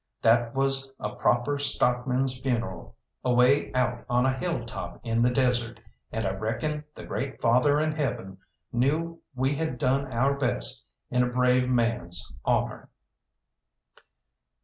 That 0.23 0.55
was 0.55 0.91
a 0.99 1.13
proper 1.13 1.59
stockman's 1.59 2.39
funeral, 2.39 2.95
away 3.23 3.71
out 3.73 4.03
on 4.09 4.25
a 4.25 4.33
hilltop 4.35 4.99
in 5.03 5.21
the 5.21 5.29
desert, 5.29 5.79
and 6.11 6.25
I 6.25 6.31
reckon 6.31 6.83
the 6.95 7.03
Great 7.05 7.39
Father 7.39 7.79
in 7.79 7.91
heaven 7.91 8.39
knew 8.73 9.19
we 9.35 9.53
had 9.53 9.77
done 9.77 10.11
our 10.11 10.33
best 10.35 10.85
in 11.11 11.21
a 11.21 11.27
brave 11.29 11.69
man's 11.69 12.33
honour. 12.43 12.89